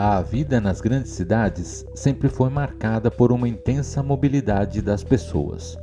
A 0.00 0.22
vida 0.22 0.60
nas 0.60 0.80
grandes 0.80 1.10
cidades 1.10 1.84
sempre 1.92 2.28
foi 2.28 2.48
marcada 2.48 3.10
por 3.10 3.32
uma 3.32 3.48
intensa 3.48 4.00
mobilidade 4.00 4.80
das 4.80 5.02
pessoas. 5.02 5.76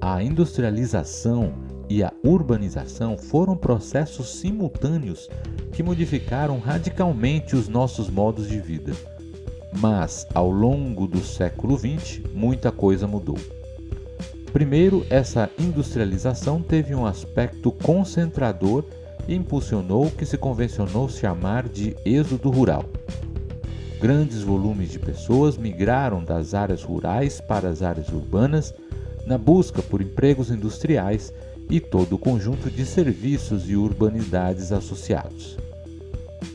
A 0.00 0.22
industrialização 0.22 1.52
e 1.90 2.02
a 2.02 2.10
urbanização 2.24 3.18
foram 3.18 3.54
processos 3.54 4.30
simultâneos 4.40 5.28
que 5.74 5.82
modificaram 5.82 6.58
radicalmente 6.58 7.54
os 7.54 7.68
nossos 7.68 8.08
modos 8.08 8.48
de 8.48 8.58
vida. 8.58 8.94
Mas, 9.78 10.26
ao 10.32 10.50
longo 10.50 11.06
do 11.06 11.22
século 11.22 11.76
XX, 11.76 12.22
muita 12.32 12.72
coisa 12.72 13.06
mudou. 13.06 13.36
Primeiro, 14.54 15.06
essa 15.10 15.50
industrialização 15.58 16.62
teve 16.62 16.94
um 16.94 17.04
aspecto 17.04 17.72
concentrador 17.72 18.86
impulsionou 19.28 20.06
o 20.06 20.10
que 20.10 20.24
se 20.24 20.38
convencionou 20.38 21.08
chamar 21.08 21.68
de 21.68 21.94
êxodo 22.04 22.50
rural. 22.50 22.84
Grandes 24.00 24.42
volumes 24.42 24.90
de 24.90 24.98
pessoas 24.98 25.56
migraram 25.56 26.24
das 26.24 26.54
áreas 26.54 26.82
rurais 26.82 27.40
para 27.40 27.68
as 27.68 27.82
áreas 27.82 28.08
urbanas 28.08 28.72
na 29.26 29.36
busca 29.36 29.82
por 29.82 30.00
empregos 30.00 30.50
industriais 30.50 31.32
e 31.68 31.80
todo 31.80 32.14
o 32.14 32.18
conjunto 32.18 32.70
de 32.70 32.86
serviços 32.86 33.68
e 33.68 33.76
urbanidades 33.76 34.72
associados. 34.72 35.58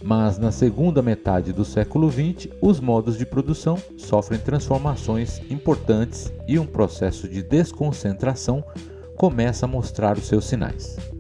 Mas 0.02 0.38
na 0.38 0.52
segunda 0.52 1.02
metade 1.02 1.54
do 1.54 1.64
século 1.64 2.12
XX, 2.12 2.52
os 2.60 2.80
modos 2.80 3.18
de 3.18 3.26
produção 3.26 3.78
sofrem 3.98 4.40
transformações 4.40 5.42
importantes 5.50 6.32
e 6.48 6.58
um 6.58 6.66
processo 6.66 7.28
de 7.28 7.44
desconcentração 7.44 8.64
começa 9.16 9.66
a 9.66 9.70
mostrar 9.70 10.18
os 10.18 10.28
seus 10.28 10.46
sinais. 10.46 11.13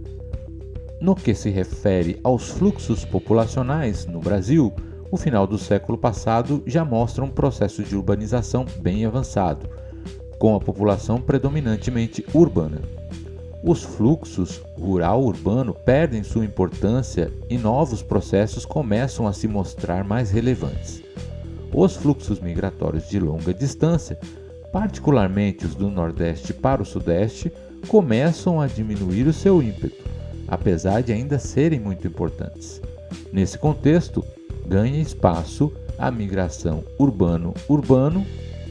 No 1.03 1.15
que 1.15 1.35
se 1.35 1.49
refere 1.49 2.17
aos 2.23 2.47
fluxos 2.51 3.03
populacionais 3.03 4.05
no 4.05 4.21
Brasil, 4.21 4.71
o 5.11 5.17
final 5.17 5.45
do 5.45 5.57
século 5.57 5.97
passado 5.97 6.63
já 6.65 6.85
mostra 6.85 7.25
um 7.25 7.29
processo 7.29 7.83
de 7.83 7.93
urbanização 7.93 8.65
bem 8.79 9.05
avançado, 9.05 9.67
com 10.39 10.55
a 10.55 10.61
população 10.61 11.19
predominantemente 11.19 12.25
urbana. 12.33 12.79
Os 13.61 13.83
fluxos 13.83 14.61
rural-urbano 14.79 15.73
perdem 15.73 16.23
sua 16.23 16.45
importância 16.45 17.29
e 17.49 17.57
novos 17.57 18.01
processos 18.01 18.63
começam 18.63 19.27
a 19.27 19.33
se 19.33 19.45
mostrar 19.45 20.05
mais 20.05 20.31
relevantes. 20.31 21.03
Os 21.73 21.97
fluxos 21.97 22.39
migratórios 22.39 23.09
de 23.09 23.19
longa 23.19 23.53
distância, 23.53 24.17
particularmente 24.71 25.65
os 25.65 25.75
do 25.75 25.89
Nordeste 25.89 26.53
para 26.53 26.81
o 26.81 26.85
Sudeste, 26.85 27.51
começam 27.89 28.61
a 28.61 28.67
diminuir 28.67 29.27
o 29.27 29.33
seu 29.33 29.61
ímpeto 29.61 30.13
apesar 30.47 31.01
de 31.01 31.11
ainda 31.11 31.39
serem 31.39 31.79
muito 31.79 32.07
importantes. 32.07 32.81
Nesse 33.31 33.57
contexto, 33.57 34.23
ganha 34.65 35.01
espaço 35.01 35.71
a 35.97 36.09
migração 36.11 36.83
urbano-urbano, 36.97 38.25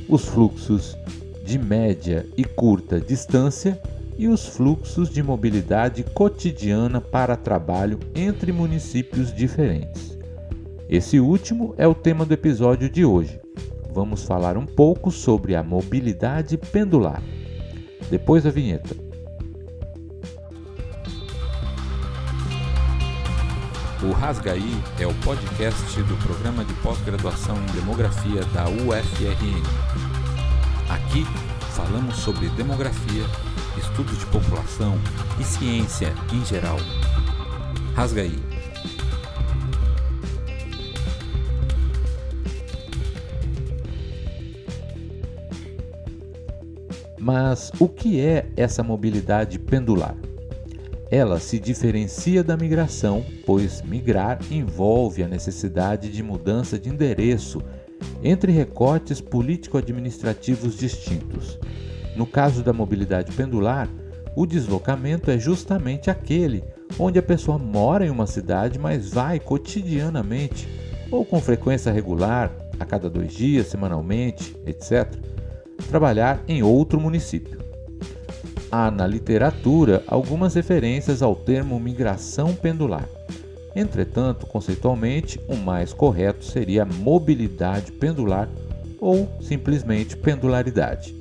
os 0.08 0.26
fluxos 0.26 0.96
de 1.44 1.58
média 1.58 2.26
e 2.36 2.44
curta 2.44 3.00
distância 3.00 3.80
e 4.16 4.28
os 4.28 4.46
fluxos 4.46 5.10
de 5.10 5.22
mobilidade 5.22 6.04
cotidiana 6.04 7.00
para 7.00 7.36
trabalho 7.36 7.98
entre 8.14 8.52
municípios 8.52 9.34
diferentes. 9.34 10.18
Esse 10.88 11.18
último 11.18 11.74
é 11.78 11.86
o 11.86 11.94
tema 11.94 12.24
do 12.24 12.34
episódio 12.34 12.88
de 12.88 13.04
hoje. 13.04 13.40
Vamos 13.92 14.24
falar 14.24 14.56
um 14.56 14.66
pouco 14.66 15.10
sobre 15.10 15.54
a 15.54 15.62
mobilidade 15.62 16.56
pendular. 16.56 17.22
Depois 18.10 18.44
da 18.44 18.50
vinheta. 18.50 19.01
O 24.04 24.10
Rasgaí 24.10 24.82
é 24.98 25.06
o 25.06 25.14
podcast 25.20 26.02
do 26.02 26.16
programa 26.26 26.64
de 26.64 26.74
pós-graduação 26.74 27.56
em 27.56 27.66
demografia 27.66 28.44
da 28.46 28.64
UFRN. 28.68 29.62
Aqui 30.88 31.24
falamos 31.76 32.16
sobre 32.16 32.48
demografia, 32.48 33.22
estudos 33.78 34.18
de 34.18 34.26
população 34.26 34.98
e 35.38 35.44
ciência 35.44 36.12
em 36.32 36.44
geral. 36.44 36.78
Rasgaí. 37.94 38.42
Mas 47.20 47.70
o 47.78 47.88
que 47.88 48.18
é 48.18 48.50
essa 48.56 48.82
mobilidade 48.82 49.60
pendular? 49.60 50.16
Ela 51.12 51.38
se 51.38 51.58
diferencia 51.58 52.42
da 52.42 52.56
migração, 52.56 53.22
pois 53.44 53.82
migrar 53.82 54.38
envolve 54.50 55.22
a 55.22 55.28
necessidade 55.28 56.10
de 56.10 56.22
mudança 56.22 56.78
de 56.78 56.88
endereço 56.88 57.60
entre 58.22 58.50
recortes 58.50 59.20
político-administrativos 59.20 60.74
distintos. 60.74 61.58
No 62.16 62.24
caso 62.24 62.62
da 62.62 62.72
mobilidade 62.72 63.30
pendular, 63.32 63.90
o 64.34 64.46
deslocamento 64.46 65.30
é 65.30 65.38
justamente 65.38 66.10
aquele 66.10 66.64
onde 66.98 67.18
a 67.18 67.22
pessoa 67.22 67.58
mora 67.58 68.06
em 68.06 68.10
uma 68.10 68.26
cidade, 68.26 68.78
mas 68.78 69.10
vai 69.10 69.38
cotidianamente 69.38 70.66
ou 71.10 71.26
com 71.26 71.42
frequência 71.42 71.92
regular, 71.92 72.50
a 72.80 72.86
cada 72.86 73.10
dois 73.10 73.34
dias, 73.34 73.66
semanalmente, 73.66 74.56
etc., 74.64 75.06
trabalhar 75.90 76.42
em 76.48 76.62
outro 76.62 76.98
município 76.98 77.61
há 78.72 78.90
na 78.90 79.06
literatura 79.06 80.02
algumas 80.06 80.54
referências 80.54 81.20
ao 81.20 81.36
termo 81.36 81.78
migração 81.78 82.54
pendular. 82.54 83.06
Entretanto, 83.76 84.46
conceitualmente, 84.46 85.38
o 85.46 85.54
mais 85.54 85.92
correto 85.92 86.42
seria 86.42 86.86
mobilidade 86.86 87.92
pendular 87.92 88.48
ou 88.98 89.28
simplesmente 89.42 90.16
pendularidade. 90.16 91.14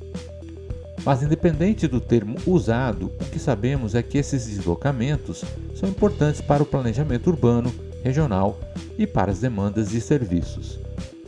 Mas, 1.04 1.22
independente 1.22 1.86
do 1.86 2.00
termo 2.00 2.36
usado, 2.46 3.12
o 3.20 3.24
que 3.26 3.38
sabemos 3.38 3.94
é 3.94 4.02
que 4.02 4.16
esses 4.16 4.46
deslocamentos 4.46 5.44
são 5.74 5.88
importantes 5.88 6.40
para 6.40 6.62
o 6.62 6.66
planejamento 6.66 7.28
urbano, 7.28 7.72
regional 8.02 8.58
e 8.96 9.06
para 9.06 9.32
as 9.32 9.40
demandas 9.40 9.90
de 9.90 10.00
serviços. 10.00 10.78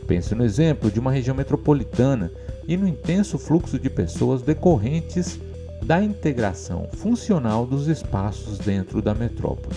Pense 0.07 0.33
no 0.33 0.45
exemplo 0.45 0.89
de 0.89 0.99
uma 0.99 1.11
região 1.11 1.35
metropolitana 1.35 2.31
e 2.67 2.77
no 2.77 2.87
intenso 2.87 3.37
fluxo 3.37 3.77
de 3.77 3.89
pessoas 3.89 4.41
decorrentes 4.41 5.39
da 5.85 6.01
integração 6.01 6.87
funcional 6.93 7.63
dos 7.65 7.87
espaços 7.87 8.57
dentro 8.57 9.03
da 9.03 9.13
metrópole. 9.13 9.75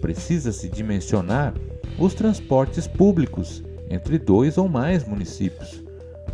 Precisa-se 0.00 0.66
dimensionar 0.66 1.52
os 1.98 2.14
transportes 2.14 2.86
públicos 2.86 3.62
entre 3.90 4.18
dois 4.18 4.56
ou 4.56 4.66
mais 4.66 5.06
municípios. 5.06 5.84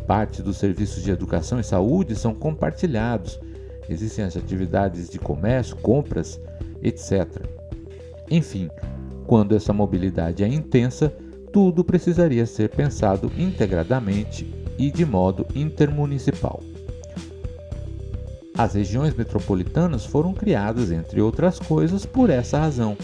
Parte 0.06 0.41
dos 0.41 0.58
serviços 0.58 1.02
de 1.02 1.10
educação 1.10 1.58
e 1.58 1.64
saúde 1.64 2.14
são 2.14 2.32
compartilhados. 2.32 3.41
Existem 3.88 4.24
as 4.24 4.36
atividades 4.36 5.10
de 5.10 5.18
comércio, 5.18 5.74
compras, 5.76 6.41
etc. 6.80 7.26
Enfim, 8.30 8.70
quando 9.26 9.56
essa 9.56 9.72
mobilidade 9.72 10.44
é 10.44 10.48
intensa, 10.48 11.12
tudo 11.53 11.82
precisaria 11.82 12.47
ser 12.47 12.68
pensado 12.68 13.32
integradamente 13.36 14.48
e 14.78 14.92
de 14.92 15.04
modo 15.04 15.44
intermunicipal. 15.56 16.62
As 18.59 18.72
regiões 18.72 19.15
metropolitanas 19.15 20.06
foram 20.06 20.33
criadas, 20.33 20.91
entre 20.91 21.21
outras 21.21 21.59
coisas, 21.59 22.06
por 22.06 22.31
essa 22.31 22.59
razão. 22.59 22.97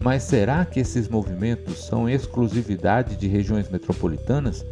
Mas 0.00 0.22
será 0.22 0.64
que 0.64 0.78
esses 0.78 1.08
movimentos 1.08 1.84
são 1.84 2.08
exclusividade 2.08 3.16
de 3.16 3.26
regiões 3.26 3.68
metropolitanas? 3.68 4.64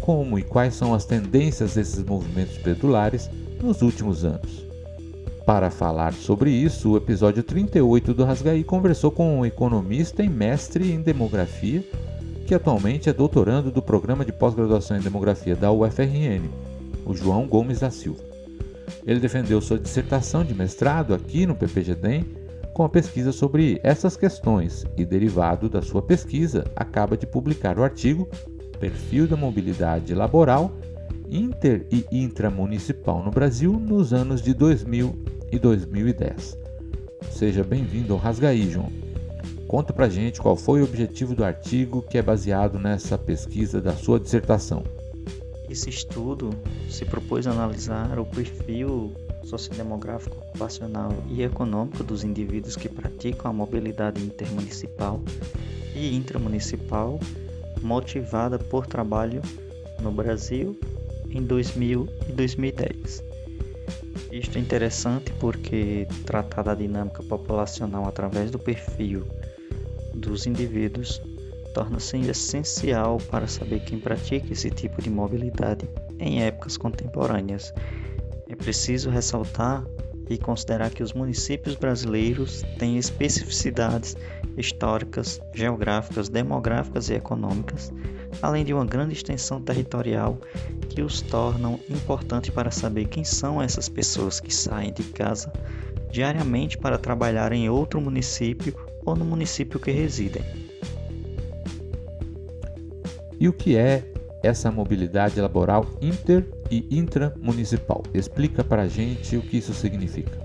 Como 0.00 0.38
e 0.38 0.42
quais 0.42 0.74
são 0.74 0.92
as 0.92 1.06
tendências 1.06 1.74
desses 1.74 2.04
movimentos 2.04 2.58
pendulares 2.58 3.30
nos 3.62 3.80
últimos 3.80 4.24
anos? 4.24 4.66
Para 5.46 5.70
falar 5.70 6.12
sobre 6.12 6.50
isso, 6.50 6.90
o 6.90 6.96
episódio 6.96 7.42
38 7.42 8.12
do 8.12 8.24
Rasgaí 8.24 8.62
conversou 8.62 9.10
com 9.10 9.38
um 9.38 9.46
economista 9.46 10.22
e 10.22 10.28
mestre 10.28 10.92
em 10.92 11.00
demografia, 11.00 11.82
que 12.46 12.54
atualmente 12.54 13.08
é 13.08 13.12
doutorando 13.12 13.70
do 13.70 13.82
programa 13.82 14.24
de 14.24 14.32
pós-graduação 14.32 14.96
em 14.96 15.00
demografia 15.00 15.56
da 15.56 15.72
UFRN, 15.72 16.48
o 17.06 17.14
João 17.14 17.46
Gomes 17.46 17.80
da 17.80 17.90
Silva. 17.90 18.31
Ele 19.06 19.20
defendeu 19.20 19.60
sua 19.60 19.78
dissertação 19.78 20.44
de 20.44 20.54
mestrado 20.54 21.14
aqui 21.14 21.46
no 21.46 21.54
PPGDEM 21.54 22.24
com 22.72 22.84
a 22.84 22.88
pesquisa 22.88 23.32
sobre 23.32 23.80
essas 23.82 24.16
questões 24.16 24.84
e, 24.96 25.04
derivado 25.04 25.68
da 25.68 25.82
sua 25.82 26.02
pesquisa, 26.02 26.64
acaba 26.74 27.16
de 27.16 27.26
publicar 27.26 27.78
o 27.78 27.82
artigo 27.82 28.28
Perfil 28.78 29.26
da 29.26 29.36
Mobilidade 29.36 30.14
Laboral 30.14 30.72
Inter 31.30 31.86
e 31.90 32.04
Intramunicipal 32.12 33.22
no 33.22 33.30
Brasil 33.30 33.72
nos 33.72 34.12
anos 34.12 34.42
de 34.42 34.52
2000 34.52 35.14
e 35.50 35.58
2010. 35.58 36.58
Seja 37.30 37.64
bem-vindo 37.64 38.12
ao 38.12 38.18
Rasgaí, 38.18 38.70
João. 38.70 38.92
Conta 39.66 39.94
pra 39.94 40.10
gente 40.10 40.40
qual 40.40 40.56
foi 40.56 40.82
o 40.82 40.84
objetivo 40.84 41.34
do 41.34 41.42
artigo 41.42 42.02
que 42.02 42.18
é 42.18 42.22
baseado 42.22 42.78
nessa 42.78 43.16
pesquisa 43.16 43.80
da 43.80 43.94
sua 43.94 44.20
dissertação. 44.20 44.84
Esse 45.72 45.88
estudo 45.88 46.50
se 46.86 47.02
propôs 47.06 47.46
analisar 47.46 48.18
o 48.18 48.26
perfil 48.26 49.10
sociodemográfico, 49.42 50.36
ocupacional 50.36 51.10
e 51.30 51.42
econômico 51.42 52.04
dos 52.04 52.22
indivíduos 52.24 52.76
que 52.76 52.90
praticam 52.90 53.50
a 53.50 53.54
mobilidade 53.54 54.22
intermunicipal 54.22 55.22
e 55.94 56.14
intramunicipal 56.14 57.18
motivada 57.80 58.58
por 58.58 58.86
trabalho 58.86 59.40
no 59.98 60.12
Brasil 60.12 60.78
em 61.30 61.42
2000 61.42 62.06
e 62.28 62.32
2010. 62.32 63.24
Isto 64.30 64.58
é 64.58 64.60
interessante 64.60 65.32
porque 65.40 66.06
tratar 66.26 66.64
da 66.64 66.74
dinâmica 66.74 67.22
populacional 67.22 68.06
através 68.06 68.50
do 68.50 68.58
perfil 68.58 69.24
dos 70.12 70.46
indivíduos 70.46 71.18
torna-se 71.72 72.18
essencial 72.18 73.18
para 73.30 73.46
saber 73.46 73.80
quem 73.80 73.98
pratica 73.98 74.52
esse 74.52 74.70
tipo 74.70 75.00
de 75.02 75.10
mobilidade 75.10 75.88
em 76.18 76.42
épocas 76.42 76.76
contemporâneas. 76.76 77.72
É 78.48 78.54
preciso 78.54 79.10
ressaltar 79.10 79.84
e 80.28 80.38
considerar 80.38 80.90
que 80.90 81.02
os 81.02 81.12
municípios 81.12 81.74
brasileiros 81.74 82.62
têm 82.78 82.96
especificidades 82.96 84.16
históricas, 84.56 85.40
geográficas, 85.54 86.28
demográficas 86.28 87.08
e 87.08 87.14
econômicas, 87.14 87.92
além 88.40 88.64
de 88.64 88.72
uma 88.72 88.84
grande 88.84 89.14
extensão 89.14 89.60
territorial 89.60 90.38
que 90.88 91.02
os 91.02 91.22
tornam 91.22 91.80
importantes 91.88 92.50
para 92.50 92.70
saber 92.70 93.06
quem 93.06 93.24
são 93.24 93.60
essas 93.60 93.88
pessoas 93.88 94.40
que 94.40 94.54
saem 94.54 94.92
de 94.92 95.04
casa 95.04 95.52
diariamente 96.10 96.76
para 96.76 96.98
trabalhar 96.98 97.52
em 97.52 97.70
outro 97.70 98.00
município 98.00 98.74
ou 99.04 99.16
no 99.16 99.24
município 99.24 99.80
que 99.80 99.90
residem. 99.90 100.42
E 103.42 103.48
o 103.48 103.52
que 103.52 103.76
é 103.76 104.04
essa 104.40 104.70
mobilidade 104.70 105.40
laboral 105.40 105.84
inter 106.00 106.46
e 106.70 106.86
intramunicipal? 106.96 108.00
Explica 108.14 108.62
para 108.62 108.82
a 108.82 108.86
gente 108.86 109.36
o 109.36 109.42
que 109.42 109.56
isso 109.56 109.74
significa. 109.74 110.38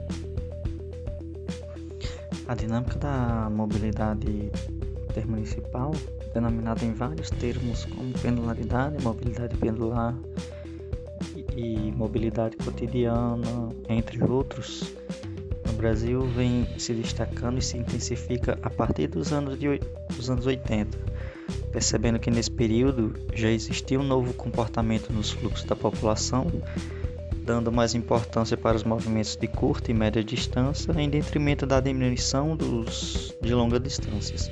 A 2.48 2.56
dinâmica 2.56 2.98
da 2.98 3.52
mobilidade 3.52 4.52
intermunicipal, 5.12 5.92
denominada 6.34 6.84
em 6.84 6.92
vários 6.92 7.30
termos 7.30 7.86
como 7.86 8.12
pendularidade, 8.14 9.04
mobilidade 9.04 9.56
pendular 9.58 10.18
e 11.56 11.92
mobilidade 11.92 12.58
cotidiana, 12.58 13.70
entre 13.88 14.24
outros, 14.24 14.96
no 15.68 15.74
Brasil 15.74 16.22
vem 16.36 16.68
se 16.80 16.96
destacando 16.96 17.60
e 17.60 17.62
se 17.62 17.78
intensifica 17.78 18.58
a 18.64 18.72
partir 18.72 19.06
dos 19.06 19.32
anos, 19.32 19.60
de, 19.60 19.80
dos 20.16 20.32
anos 20.32 20.48
80, 20.48 20.98
percebendo 21.72 22.20
que 22.20 22.32
nesse 22.32 22.52
período 22.52 23.14
já 23.34 23.50
existia 23.50 24.00
um 24.00 24.04
novo 24.04 24.34
comportamento 24.34 25.12
nos 25.12 25.32
fluxos 25.32 25.66
da 25.66 25.76
população 25.76 26.48
dando 27.48 27.72
mais 27.72 27.96
importância 27.96 28.58
para 28.58 28.76
os 28.76 28.84
movimentos 28.84 29.38
de 29.38 29.48
curta 29.48 29.90
e 29.90 29.94
média 29.94 30.22
distância 30.22 30.92
em 31.02 31.10
detrimento 31.10 31.66
da 31.66 31.80
diminuição 31.80 32.58
dos 32.58 33.34
de 33.42 33.54
longas 33.54 33.82
distâncias. 33.82 34.52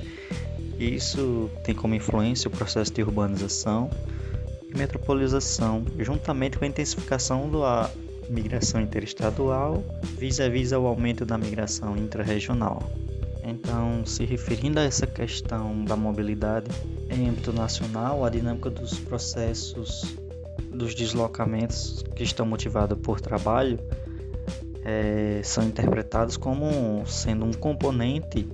Isso 0.80 1.50
tem 1.62 1.74
como 1.74 1.94
influência 1.94 2.48
o 2.48 2.50
processo 2.50 2.92
de 2.92 3.02
urbanização 3.02 3.90
e 4.62 4.76
metropolização, 4.76 5.84
juntamente 5.98 6.58
com 6.58 6.64
a 6.64 6.68
intensificação 6.68 7.50
da 7.50 7.90
migração 8.30 8.80
interestadual 8.80 9.84
vis-à-vis 10.18 10.72
ao 10.72 10.86
aumento 10.86 11.26
da 11.26 11.36
migração 11.36 11.96
intrarregional. 11.98 12.82
Então, 13.48 14.04
se 14.04 14.24
referindo 14.24 14.80
a 14.80 14.82
essa 14.82 15.06
questão 15.06 15.84
da 15.84 15.94
mobilidade 15.94 16.68
em 17.08 17.28
âmbito 17.28 17.52
nacional, 17.52 18.24
a 18.24 18.28
dinâmica 18.28 18.68
dos 18.68 18.98
processos 18.98 20.16
dos 20.68 20.96
deslocamentos 20.96 22.04
que 22.16 22.24
estão 22.24 22.44
motivados 22.44 22.98
por 22.98 23.20
trabalho 23.20 23.78
é, 24.84 25.40
são 25.44 25.62
interpretados 25.62 26.36
como 26.36 27.06
sendo 27.06 27.44
um 27.44 27.52
componente 27.52 28.48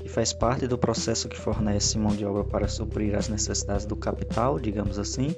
que 0.00 0.08
faz 0.08 0.32
parte 0.32 0.66
do 0.66 0.78
processo 0.78 1.28
que 1.28 1.38
fornece 1.38 1.98
mão 1.98 2.16
de 2.16 2.24
obra 2.24 2.42
para 2.42 2.66
suprir 2.66 3.14
as 3.14 3.28
necessidades 3.28 3.84
do 3.84 3.94
capital, 3.94 4.58
digamos 4.58 4.98
assim, 4.98 5.36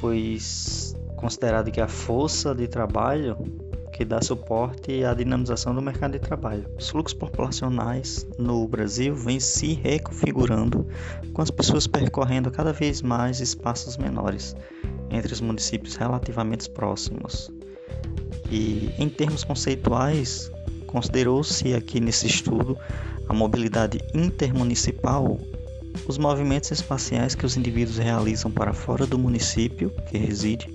pois 0.00 0.94
considerado 1.16 1.72
que 1.72 1.80
a 1.80 1.88
força 1.88 2.54
de 2.54 2.68
trabalho 2.68 3.36
que 4.00 4.04
dá 4.06 4.22
suporte 4.22 5.04
à 5.04 5.12
dinamização 5.12 5.74
do 5.74 5.82
mercado 5.82 6.12
de 6.12 6.20
trabalho. 6.20 6.64
Os 6.78 6.88
fluxos 6.88 7.12
populacionais 7.12 8.26
no 8.38 8.66
Brasil 8.66 9.14
vêm 9.14 9.38
se 9.38 9.74
reconfigurando 9.74 10.86
com 11.34 11.42
as 11.42 11.50
pessoas 11.50 11.86
percorrendo 11.86 12.50
cada 12.50 12.72
vez 12.72 13.02
mais 13.02 13.40
espaços 13.40 13.98
menores 13.98 14.56
entre 15.10 15.34
os 15.34 15.42
municípios 15.42 15.96
relativamente 15.96 16.70
próximos. 16.70 17.52
E 18.50 18.90
em 18.98 19.06
termos 19.06 19.44
conceituais, 19.44 20.50
considerou-se 20.86 21.74
aqui 21.74 22.00
nesse 22.00 22.26
estudo 22.26 22.78
a 23.28 23.34
mobilidade 23.34 24.00
intermunicipal, 24.14 25.38
os 26.08 26.16
movimentos 26.16 26.70
espaciais 26.70 27.34
que 27.34 27.44
os 27.44 27.54
indivíduos 27.54 27.98
realizam 27.98 28.50
para 28.50 28.72
fora 28.72 29.06
do 29.06 29.18
município 29.18 29.92
que 30.06 30.16
reside, 30.16 30.72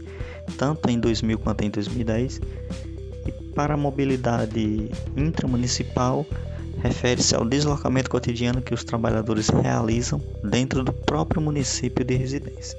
tanto 0.60 0.88
em 0.92 1.00
2000 1.00 1.40
quanto 1.40 1.64
em 1.64 1.72
2010, 1.72 2.40
e 2.95 2.95
para 3.56 3.74
a 3.74 3.78
mobilidade 3.78 4.92
intramunicipal, 5.16 6.26
refere-se 6.84 7.34
ao 7.34 7.46
deslocamento 7.46 8.10
cotidiano 8.10 8.62
que 8.62 8.74
os 8.74 8.84
trabalhadores 8.84 9.50
realizam 9.50 10.22
dentro 10.44 10.84
do 10.84 10.94
próprio 10.94 11.42
município 11.42 12.06
de 12.06 12.16
residência 12.16 12.78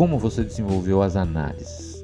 como 0.00 0.18
você 0.18 0.42
desenvolveu 0.42 1.02
as 1.02 1.14
análises? 1.14 2.02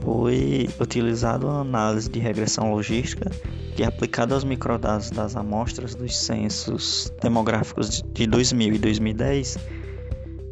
Foi 0.00 0.68
utilizado 0.80 1.48
a 1.48 1.60
análise 1.60 2.10
de 2.10 2.18
regressão 2.18 2.72
logística 2.72 3.30
que 3.76 3.84
é 3.84 3.86
aplicada 3.86 4.34
aos 4.34 4.42
microdados 4.42 5.12
das 5.12 5.36
amostras 5.36 5.94
dos 5.94 6.16
censos 6.16 7.12
demográficos 7.22 8.02
de 8.02 8.26
2000 8.26 8.74
e 8.74 8.78
2010, 8.78 9.58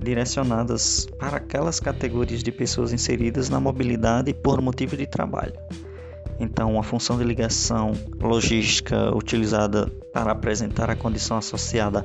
direcionadas 0.02 1.06
para 1.19 1.37
aquelas 1.37 1.81
categorias 1.81 2.43
de 2.43 2.52
pessoas 2.52 2.93
inseridas 2.93 3.49
na 3.49 3.60
mobilidade 3.60 4.34
por 4.34 4.60
motivo 4.60 4.96
de 4.96 5.06
trabalho. 5.06 5.54
Então, 6.40 6.78
a 6.78 6.82
função 6.82 7.16
de 7.16 7.25
ligação 7.25 7.93
logística 8.20 9.14
utilizada 9.14 9.87
para 10.12 10.32
apresentar 10.32 10.90
a 10.90 10.96
condição 10.96 11.37
associada 11.37 12.04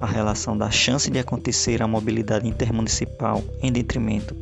à 0.00 0.06
relação 0.06 0.56
da 0.56 0.70
chance 0.70 1.10
de 1.10 1.18
acontecer 1.18 1.82
a 1.82 1.86
mobilidade 1.86 2.48
intermunicipal 2.48 3.42
em 3.62 3.70
detrimento 3.70 4.34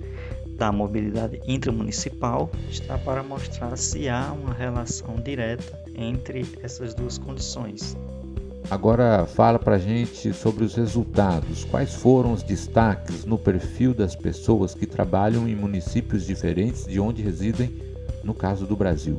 da 0.56 0.72
mobilidade 0.72 1.40
intramunicipal 1.46 2.50
está 2.70 2.96
para 2.96 3.22
mostrar 3.22 3.76
se 3.76 4.08
há 4.08 4.32
uma 4.32 4.54
relação 4.54 5.16
direta 5.16 5.78
entre 5.94 6.46
essas 6.62 6.94
duas 6.94 7.18
condições. 7.18 7.94
Agora 8.68 9.26
fala 9.26 9.58
para 9.58 9.78
gente 9.78 10.32
sobre 10.32 10.64
os 10.64 10.75
resultados. 10.75 11.64
Quais 11.64 11.94
foram 11.94 12.32
os 12.32 12.42
destaques 12.42 13.25
no 13.25 13.38
perfil 13.38 13.94
das 13.94 14.16
pessoas 14.16 14.75
que 14.75 14.87
trabalham 14.87 15.49
em 15.49 15.54
municípios 15.54 16.26
diferentes 16.26 16.85
de 16.85 16.99
onde 16.99 17.23
residem 17.23 17.70
no 18.25 18.35
caso 18.35 18.66
do 18.66 18.76
Brasil. 18.76 19.18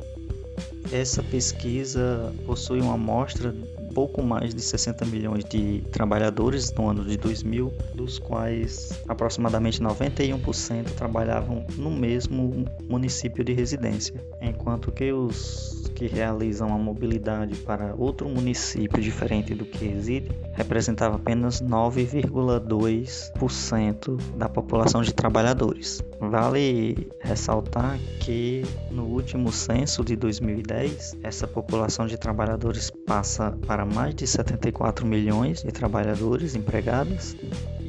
Essa 0.92 1.22
pesquisa 1.22 2.32
possui 2.46 2.80
uma 2.80 2.94
amostra 2.94 3.54
pouco 3.98 4.22
mais 4.22 4.54
de 4.54 4.62
60 4.62 5.04
milhões 5.06 5.44
de 5.44 5.82
trabalhadores 5.90 6.72
no 6.72 6.88
ano 6.88 7.04
de 7.04 7.16
2000, 7.16 7.72
dos 7.96 8.16
quais 8.16 9.02
aproximadamente 9.08 9.82
91% 9.82 10.84
trabalhavam 10.94 11.66
no 11.76 11.90
mesmo 11.90 12.64
município 12.88 13.42
de 13.42 13.52
residência, 13.52 14.24
enquanto 14.40 14.92
que 14.92 15.12
os 15.12 15.78
que 15.98 16.06
realizam 16.06 16.72
a 16.72 16.78
mobilidade 16.78 17.56
para 17.56 17.92
outro 17.96 18.28
município 18.28 19.02
diferente 19.02 19.52
do 19.52 19.64
que 19.64 19.84
reside 19.84 20.30
representava 20.52 21.16
apenas 21.16 21.60
9,2% 21.60 24.16
da 24.36 24.48
população 24.48 25.02
de 25.02 25.12
trabalhadores. 25.12 26.00
Vale 26.20 27.10
ressaltar 27.20 27.98
que 28.20 28.62
no 28.92 29.06
último 29.06 29.50
censo 29.50 30.04
de 30.04 30.14
2010, 30.14 31.16
essa 31.24 31.48
população 31.48 32.06
de 32.06 32.16
trabalhadores 32.16 32.90
passa 32.90 33.50
para 33.66 33.84
mais 33.88 34.14
de 34.14 34.26
74 34.26 35.06
milhões 35.06 35.62
de 35.62 35.72
trabalhadores 35.72 36.54
empregados 36.54 37.36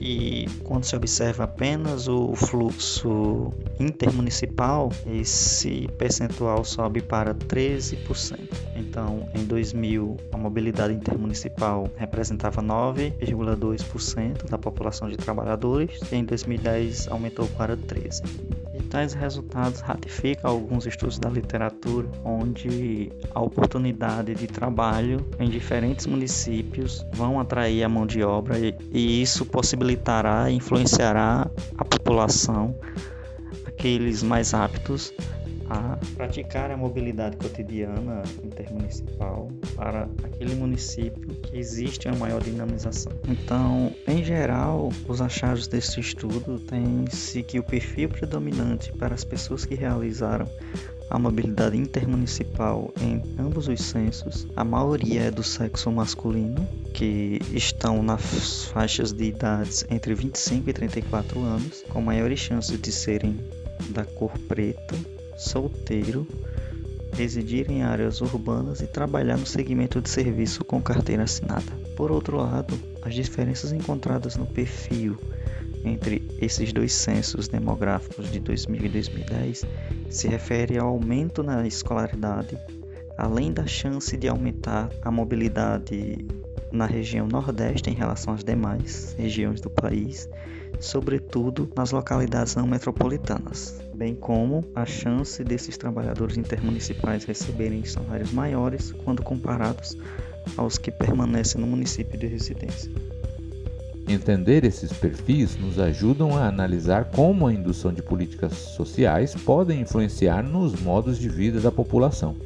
e 0.01 0.45
quando 0.63 0.85
se 0.85 0.95
observa 0.95 1.43
apenas 1.43 2.07
o 2.07 2.33
fluxo 2.33 3.51
intermunicipal, 3.77 4.89
esse 5.05 5.89
percentual 5.97 6.63
sobe 6.63 7.01
para 7.01 7.35
13%. 7.35 8.39
Então, 8.77 9.27
em 9.35 9.43
2000, 9.43 10.15
a 10.31 10.37
mobilidade 10.37 10.93
intermunicipal 10.93 11.89
representava 11.97 12.61
9,2% 12.61 14.49
da 14.49 14.57
população 14.57 15.09
de 15.09 15.17
trabalhadores 15.17 15.99
e 16.11 16.15
em 16.15 16.23
2010 16.23 17.09
aumentou 17.09 17.47
para 17.47 17.75
13%. 17.75 18.58
Tais 18.89 19.13
resultados 19.13 19.81
ratificam 19.81 20.49
alguns 20.49 20.87
estudos 20.87 21.19
da 21.19 21.29
literatura, 21.29 22.07
onde 22.25 23.11
a 23.35 23.39
oportunidade 23.39 24.33
de 24.33 24.47
trabalho 24.47 25.25
em 25.39 25.47
diferentes 25.47 26.07
municípios 26.07 27.05
vão 27.13 27.39
atrair 27.39 27.83
a 27.83 27.89
mão 27.89 28.07
de 28.07 28.23
obra 28.23 28.57
e, 28.57 28.75
e 28.91 29.21
isso 29.21 29.45
possibilitará 29.45 30.49
e 30.49 30.55
influenciará 30.55 31.47
a 31.77 31.85
população, 31.85 32.75
aqueles 33.67 34.23
mais 34.23 34.55
aptos, 34.55 35.13
a 35.69 35.97
praticar 36.15 36.71
a 36.71 36.77
mobilidade 36.77 37.37
cotidiana 37.37 38.23
intermunicipal 38.43 39.51
para 39.75 40.09
aquele 40.23 40.55
município 40.55 41.27
que 41.35 41.57
existe 41.57 42.07
uma 42.07 42.17
maior 42.17 42.41
dinamização. 42.41 43.11
Então, 43.27 43.93
em 44.07 44.23
geral, 44.23 44.89
os 45.07 45.21
achados 45.21 45.67
desse 45.67 45.99
estudo 45.99 46.59
têm-se 46.59 47.43
que 47.43 47.59
o 47.59 47.63
perfil 47.63 48.09
predominante 48.09 48.91
para 48.93 49.13
as 49.13 49.23
pessoas 49.23 49.63
que 49.63 49.75
realizaram 49.75 50.47
a 51.09 51.17
mobilidade 51.17 51.75
intermunicipal 51.75 52.93
em 53.01 53.23
ambos 53.39 53.67
os 53.67 53.81
censos, 53.81 54.47
a 54.55 54.63
maioria 54.63 55.23
é 55.23 55.31
do 55.31 55.41
sexo 55.41 55.91
masculino, 55.91 56.67
que 56.93 57.39
estão 57.51 58.03
nas 58.03 58.65
faixas 58.65 59.11
de 59.11 59.23
idades 59.23 59.85
entre 59.89 60.13
25 60.13 60.69
e 60.69 60.73
34 60.73 61.41
anos, 61.41 61.83
com 61.89 61.99
maiores 61.99 62.39
chances 62.39 62.79
de 62.79 62.91
serem 62.91 63.39
da 63.89 64.05
cor 64.05 64.37
preta, 64.47 64.95
solteiro, 65.39 66.27
residir 67.13 67.71
em 67.71 67.81
áreas 67.81 68.21
urbanas 68.21 68.81
e 68.81 68.87
trabalhar 68.87 69.37
no 69.37 69.45
segmento 69.45 70.01
de 70.01 70.09
serviço 70.09 70.63
com 70.63 70.81
carteira 70.81 71.23
assinada. 71.23 71.71
Por 71.95 72.11
outro 72.11 72.37
lado, 72.37 72.77
as 73.01 73.13
diferenças 73.15 73.71
encontradas 73.71 74.35
no 74.35 74.45
perfil 74.45 75.17
entre 75.83 76.27
esses 76.39 76.73
dois 76.73 76.93
censos 76.93 77.47
demográficos 77.47 78.29
de 78.29 78.39
2000 78.39 78.85
e 78.85 78.89
2010 78.89 79.65
se 80.09 80.27
refere 80.27 80.77
ao 80.77 80.89
aumento 80.89 81.41
na 81.41 81.65
escolaridade, 81.65 82.57
além 83.17 83.53
da 83.53 83.65
chance 83.65 84.15
de 84.17 84.27
aumentar 84.27 84.89
a 85.01 85.09
mobilidade 85.09 86.17
na 86.71 86.85
região 86.85 87.27
Nordeste 87.27 87.89
em 87.89 87.93
relação 87.93 88.33
às 88.33 88.43
demais 88.43 89.15
regiões 89.17 89.61
do 89.61 89.69
país, 89.69 90.29
sobretudo 90.79 91.69
nas 91.75 91.91
localidades 91.91 92.55
não 92.55 92.67
metropolitanas, 92.67 93.88
bem 93.99 94.15
como 94.15 94.63
a 94.73 94.85
chance 94.85 95.43
desses 95.43 95.77
trabalhadores 95.77 96.37
intermunicipais 96.37 97.25
receberem 97.25 97.83
salários 97.83 98.31
maiores 98.31 98.93
quando 99.03 99.21
comparados 99.21 99.97
aos 100.55 100.77
que 100.77 100.89
permanecem 100.89 101.59
no 101.59 101.67
município 101.67 102.17
de 102.17 102.25
residência. 102.25 102.89
Entender 104.07 104.63
esses 104.63 104.93
perfis 104.93 105.57
nos 105.57 105.77
ajudam 105.77 106.37
a 106.37 106.47
analisar 106.47 107.11
como 107.11 107.45
a 107.45 107.53
indução 107.53 107.91
de 107.91 108.01
políticas 108.01 108.53
sociais 108.53 109.35
podem 109.35 109.81
influenciar 109.81 110.43
nos 110.43 110.79
modos 110.81 111.19
de 111.19 111.27
vida 111.27 111.59
da 111.59 111.71
população. 111.71 112.37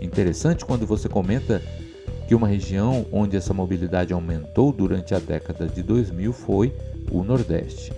Interessante 0.00 0.64
quando 0.64 0.86
você 0.86 1.06
comenta 1.06 1.62
que 2.26 2.34
uma 2.34 2.48
região 2.48 3.06
onde 3.12 3.36
essa 3.36 3.52
mobilidade 3.52 4.14
aumentou 4.14 4.72
durante 4.72 5.14
a 5.14 5.18
década 5.18 5.68
de 5.68 5.82
2000 5.82 6.32
foi 6.32 6.72
o 7.10 7.22
Nordeste. 7.22 7.92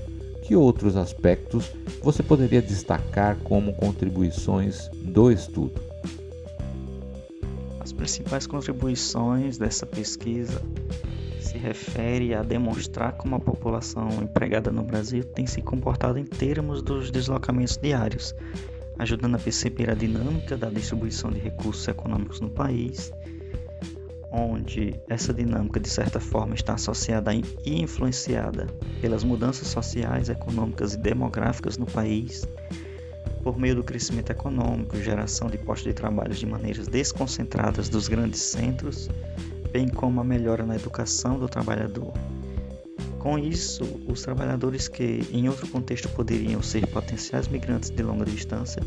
Que 0.51 0.57
outros 0.57 0.97
aspectos 0.97 1.71
você 2.03 2.25
poderia 2.25 2.61
destacar 2.61 3.37
como 3.37 3.73
contribuições 3.73 4.89
do 4.95 5.31
estudo? 5.31 5.81
As 7.79 7.93
principais 7.93 8.49
contribuições 8.49 9.57
dessa 9.57 9.87
pesquisa 9.87 10.61
se 11.39 11.57
refere 11.57 12.35
a 12.35 12.43
demonstrar 12.43 13.13
como 13.13 13.37
a 13.37 13.39
população 13.39 14.09
empregada 14.21 14.73
no 14.73 14.83
Brasil 14.83 15.23
tem 15.23 15.47
se 15.47 15.63
comportado 15.63 16.19
em 16.19 16.25
termos 16.25 16.83
dos 16.83 17.13
deslocamentos 17.13 17.77
diários, 17.77 18.35
ajudando 18.99 19.37
a 19.37 19.39
perceber 19.39 19.89
a 19.89 19.95
dinâmica 19.95 20.57
da 20.57 20.69
distribuição 20.69 21.31
de 21.31 21.39
recursos 21.39 21.87
econômicos 21.87 22.41
no 22.41 22.51
país, 22.51 23.13
onde 24.31 24.95
essa 25.09 25.35
dinâmica 25.35 25.81
de 25.81 25.89
certa 25.89 26.21
forma 26.21 26.55
está 26.55 26.75
associada 26.75 27.33
e 27.35 27.45
influenciada 27.81 28.67
pelas 29.01 29.25
mudanças 29.25 29.69
sociais, 29.69 30.29
econômicas 30.29 30.95
e 30.95 30.99
demográficas 30.99 31.77
no 31.77 31.87
país, 31.87 32.47
por 33.43 33.59
meio 33.59 33.75
do 33.75 33.83
crescimento 33.83 34.31
econômico, 34.31 34.97
geração 34.97 35.49
de 35.49 35.59
postos 35.59 35.89
de 35.89 35.95
trabalho 35.95 36.35
de 36.35 36.47
maneiras 36.47 36.87
desconcentradas 36.87 37.89
dos 37.89 38.07
grandes 38.07 38.41
centros, 38.43 39.09
bem 39.73 39.89
como 39.89 40.21
a 40.21 40.25
melhora 40.25 40.65
na 40.65 40.77
educação 40.77 41.39
do 41.39 41.49
trabalhador. 41.49 42.13
Com 43.19 43.39
isso, 43.39 43.85
os 44.09 44.23
trabalhadores 44.23 44.89
que 44.89 45.27
em 45.31 45.49
outro 45.49 45.69
contexto 45.69 46.09
poderiam 46.09 46.63
ser 46.63 46.87
potenciais 46.87 47.49
migrantes 47.49 47.91
de 47.91 48.03
longa 48.03 48.25
distância 48.25 48.83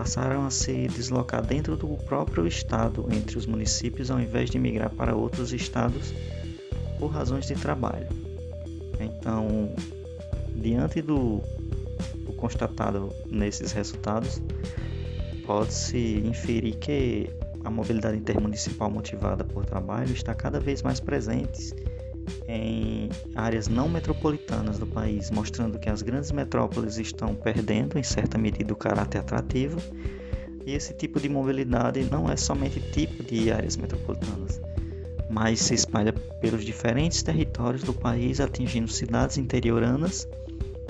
passaram 0.00 0.46
a 0.46 0.50
se 0.50 0.88
deslocar 0.88 1.44
dentro 1.44 1.76
do 1.76 1.86
próprio 2.06 2.46
estado 2.46 3.06
entre 3.12 3.36
os 3.36 3.44
municípios 3.44 4.10
ao 4.10 4.18
invés 4.18 4.48
de 4.48 4.58
migrar 4.58 4.88
para 4.88 5.14
outros 5.14 5.52
estados 5.52 6.14
por 6.98 7.08
razões 7.08 7.46
de 7.46 7.54
trabalho. 7.54 8.06
Então, 8.98 9.74
diante 10.54 11.02
do, 11.02 11.42
do 12.24 12.32
constatado 12.32 13.12
nesses 13.26 13.72
resultados, 13.72 14.40
pode-se 15.44 16.22
inferir 16.24 16.76
que 16.76 17.28
a 17.62 17.70
mobilidade 17.70 18.16
intermunicipal 18.16 18.90
motivada 18.90 19.44
por 19.44 19.66
trabalho 19.66 20.14
está 20.14 20.34
cada 20.34 20.58
vez 20.58 20.80
mais 20.80 20.98
presente 20.98 21.74
em 22.48 23.08
áreas 23.34 23.68
não 23.68 23.88
metropolitanas 23.88 24.78
do 24.78 24.86
país, 24.86 25.30
mostrando 25.30 25.78
que 25.78 25.88
as 25.88 26.02
grandes 26.02 26.32
metrópoles 26.32 26.98
estão 26.98 27.34
perdendo, 27.34 27.98
em 27.98 28.02
certa 28.02 28.36
medida, 28.36 28.72
o 28.72 28.76
caráter 28.76 29.18
atrativo. 29.18 29.78
E 30.66 30.72
esse 30.72 30.92
tipo 30.94 31.18
de 31.18 31.28
mobilidade 31.28 32.02
não 32.10 32.30
é 32.30 32.36
somente 32.36 32.80
tipo 32.80 33.22
de 33.22 33.50
áreas 33.50 33.76
metropolitanas, 33.76 34.60
mas 35.28 35.60
se 35.60 35.74
espalha 35.74 36.12
pelos 36.12 36.64
diferentes 36.64 37.22
territórios 37.22 37.82
do 37.82 37.94
país, 37.94 38.40
atingindo 38.40 38.88
cidades 38.88 39.38
interioranas, 39.38 40.28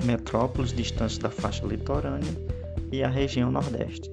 metrópoles 0.03 0.73
distantes 0.73 1.17
da 1.17 1.29
faixa 1.29 1.65
litorânea 1.65 2.33
e 2.91 3.03
a 3.03 3.09
região 3.09 3.51
Nordeste. 3.51 4.11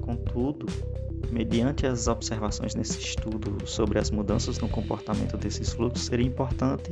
Contudo, 0.00 0.66
Mediante 1.36 1.86
as 1.86 2.08
observações 2.08 2.74
nesse 2.74 2.98
estudo 2.98 3.58
sobre 3.66 3.98
as 3.98 4.10
mudanças 4.10 4.58
no 4.58 4.70
comportamento 4.70 5.36
desses 5.36 5.70
fluxos, 5.70 6.06
seria 6.06 6.26
importante 6.26 6.90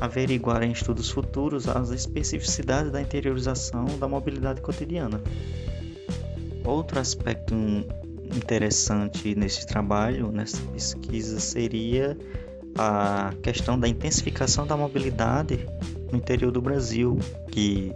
averiguar 0.00 0.62
em 0.62 0.72
estudos 0.72 1.10
futuros 1.10 1.68
as 1.68 1.90
especificidades 1.90 2.90
da 2.90 3.02
interiorização 3.02 3.84
da 3.98 4.08
mobilidade 4.08 4.62
cotidiana. 4.62 5.20
Outro 6.64 6.98
aspecto 6.98 7.54
interessante 8.34 9.34
nesse 9.34 9.66
trabalho, 9.66 10.32
nessa 10.32 10.62
pesquisa, 10.72 11.38
seria 11.38 12.16
a 12.78 13.34
questão 13.42 13.78
da 13.78 13.86
intensificação 13.86 14.66
da 14.66 14.74
mobilidade 14.74 15.68
no 16.10 16.16
interior 16.16 16.50
do 16.50 16.62
Brasil, 16.62 17.18
que 17.52 17.94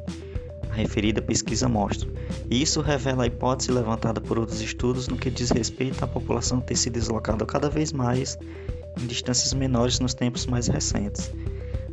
referida 0.78 1.20
pesquisa 1.20 1.68
mostra. 1.68 2.08
E 2.48 2.62
isso 2.62 2.80
revela 2.80 3.24
a 3.24 3.26
hipótese 3.26 3.72
levantada 3.72 4.20
por 4.20 4.38
outros 4.38 4.60
estudos 4.60 5.08
no 5.08 5.16
que 5.16 5.30
diz 5.30 5.50
respeito 5.50 6.02
à 6.04 6.06
população 6.06 6.60
ter 6.60 6.76
se 6.76 6.88
deslocado 6.88 7.44
cada 7.44 7.68
vez 7.68 7.92
mais 7.92 8.38
em 9.00 9.06
distâncias 9.06 9.52
menores 9.52 9.98
nos 10.00 10.14
tempos 10.14 10.46
mais 10.46 10.68
recentes. 10.68 11.30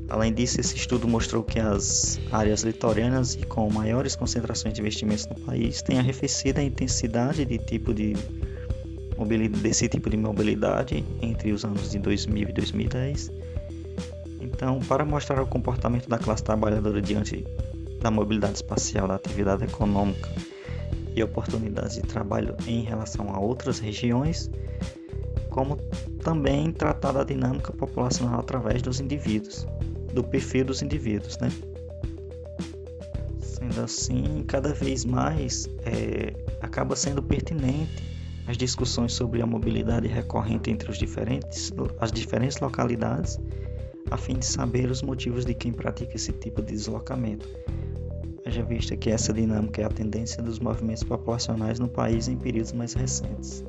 Além 0.08 0.32
disso, 0.32 0.62
esse 0.62 0.76
estudo 0.76 1.08
mostrou 1.08 1.44
que 1.44 1.60
as 1.60 2.20
áreas 2.32 2.62
litorâneas 2.62 3.34
e 3.34 3.44
com 3.44 3.68
maiores 3.72 4.16
concentrações 4.16 4.74
de 4.76 4.82
investimentos 4.82 5.26
no 5.26 5.36
país 5.42 5.82
têm 5.82 5.98
arrefecido 5.98 6.60
a 6.60 6.64
intensidade 6.64 7.44
de 7.44 7.58
tipo 7.58 7.94
de 7.94 8.14
desse 9.62 9.88
tipo 9.88 10.10
de 10.10 10.18
mobilidade 10.18 11.04
entre 11.22 11.54
os 11.54 11.64
anos 11.64 11.92
de 11.92 12.00
2000 12.00 12.50
e 12.50 12.52
2010. 12.52 13.32
Então, 14.42 14.80
para 14.80 15.06
mostrar 15.06 15.42
o 15.42 15.48
comportamento 15.48 16.08
da 16.08 16.18
classe 16.18 16.44
trabalhadora 16.44 17.02
diante 17.02 17.46
da 18.00 18.12
mobilidade 18.12 18.56
espacial, 18.56 19.08
da 19.08 19.16
atividade 19.16 19.64
econômica 19.64 20.30
e 21.16 21.24
oportunidades 21.24 21.96
de 21.96 22.02
trabalho 22.02 22.56
em 22.68 22.82
relação 22.82 23.34
a 23.34 23.40
outras 23.40 23.80
regiões, 23.80 24.50
como 25.50 25.78
também 26.22 26.72
tratar 26.72 27.14
da 27.14 27.24
dinâmica 27.24 27.72
populacional 27.72 28.40
através 28.40 28.82
dos 28.82 29.00
indivíduos, 29.00 29.66
do 30.14 30.24
perfil 30.24 30.66
dos 30.66 30.82
indivíduos, 30.82 31.38
né? 31.38 31.50
Sendo 33.40 33.82
assim, 33.82 34.44
cada 34.48 34.74
vez 34.74 35.06
mais 35.06 35.68
é, 35.86 36.34
acaba 36.62 36.96
sendo 36.96 37.24
pertinente 37.24 38.04
as 38.48 38.58
discussões 38.58 39.14
sobre 39.14 39.42
a 39.42 39.46
mobilidade 39.46 40.08
recorrente 40.08 40.70
entre 40.70 40.92
os 40.92 40.98
diferentes, 40.98 41.74
as 42.00 42.12
diferentes 42.12 42.60
localidades, 42.60 43.40
a 44.12 44.18
fim 44.18 44.36
de 44.36 44.46
saber 44.46 44.90
os 44.90 45.02
motivos 45.02 45.46
de 45.46 45.54
quem 45.54 45.72
pratica 45.72 46.16
esse 46.16 46.32
tipo 46.32 46.62
de 46.62 46.74
deslocamento 46.74 47.48
haja 48.46 48.64
vista 48.64 48.96
que 48.96 49.10
essa 49.10 49.34
dinâmica 49.34 49.82
é 49.82 49.86
a 49.86 49.90
tendência 49.90 50.42
dos 50.42 50.60
movimentos 50.60 51.04
populacionais 51.04 51.80
no 51.80 51.88
país 51.88 52.28
em 52.28 52.38
períodos 52.38 52.72
mais 52.74 52.94
recentes. 52.94 53.64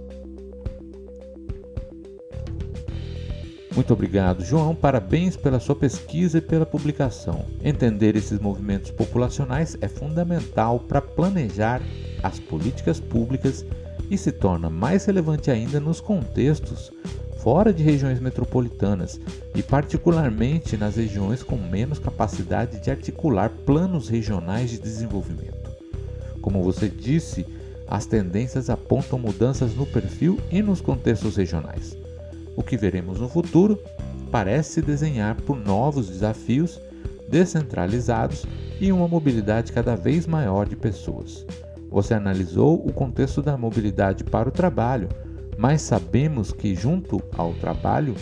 Muito 3.74 3.92
obrigado, 3.92 4.42
João. 4.42 4.74
Parabéns 4.74 5.36
pela 5.36 5.60
sua 5.60 5.76
pesquisa 5.76 6.38
e 6.38 6.40
pela 6.40 6.64
publicação. 6.64 7.44
Entender 7.62 8.16
esses 8.16 8.38
movimentos 8.38 8.90
populacionais 8.90 9.76
é 9.80 9.88
fundamental 9.88 10.80
para 10.80 11.02
planejar 11.02 11.82
as 12.22 12.38
políticas 12.38 12.98
públicas 12.98 13.66
e 14.10 14.16
se 14.16 14.32
torna 14.32 14.70
mais 14.70 15.04
relevante 15.04 15.50
ainda 15.50 15.78
nos 15.78 16.00
contextos 16.00 16.90
fora 17.46 17.72
de 17.72 17.80
regiões 17.80 18.18
metropolitanas 18.18 19.20
e, 19.54 19.62
particularmente, 19.62 20.76
nas 20.76 20.96
regiões 20.96 21.44
com 21.44 21.56
menos 21.56 21.96
capacidade 21.96 22.80
de 22.80 22.90
articular 22.90 23.50
planos 23.64 24.08
regionais 24.08 24.68
de 24.70 24.80
desenvolvimento. 24.80 25.70
Como 26.42 26.60
você 26.60 26.88
disse, 26.88 27.46
as 27.86 28.04
tendências 28.04 28.68
apontam 28.68 29.16
mudanças 29.16 29.76
no 29.76 29.86
perfil 29.86 30.40
e 30.50 30.60
nos 30.60 30.80
contextos 30.80 31.36
regionais. 31.36 31.96
O 32.56 32.64
que 32.64 32.76
veremos 32.76 33.20
no 33.20 33.28
futuro 33.28 33.80
parece 34.28 34.82
desenhar 34.82 35.36
por 35.42 35.56
novos 35.56 36.08
desafios 36.08 36.80
descentralizados 37.28 38.44
e 38.80 38.90
uma 38.90 39.06
mobilidade 39.06 39.70
cada 39.70 39.94
vez 39.94 40.26
maior 40.26 40.66
de 40.66 40.74
pessoas. 40.74 41.46
Você 41.90 42.12
analisou 42.12 42.84
o 42.84 42.92
contexto 42.92 43.40
da 43.40 43.56
mobilidade 43.56 44.24
para 44.24 44.48
o 44.48 44.52
trabalho, 44.52 45.08
mas 45.56 45.82
sabemos 45.82 46.52
que, 46.52 46.74
junto 46.74 47.22
ao 47.36 47.54
trabalho, 47.54 48.14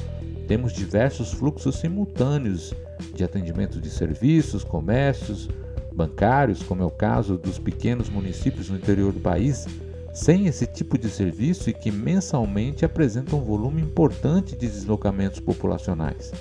temos 0.47 0.73
diversos 0.73 1.33
fluxos 1.33 1.77
simultâneos 1.77 2.73
de 3.15 3.25
atendimento 3.25 3.81
de 3.81 3.91
serviços, 3.91 4.63
comércios, 4.63 5.49
bancários, 5.93 6.63
como 6.63 6.83
é 6.83 6.85
o 6.85 6.91
caso 6.91 7.39
dos 7.39 7.59
pequenos 7.59 8.09
municípios 8.09 8.69
no 8.69 8.77
interior 8.77 9.13
do 9.13 9.21
país, 9.21 9.67
sem 10.13 10.47
esse 10.47 10.67
tipo 10.67 10.97
de 10.97 11.09
serviço 11.11 11.69
e 11.69 11.75
que 11.75 11.91
mensalmente 11.91 12.85
apresentam 12.85 13.41
um 13.41 13.43
volume 13.43 13.83
importante 13.83 14.55
de 14.55 14.69
deslocamentos 14.69 15.41
populacionais. 15.41 16.33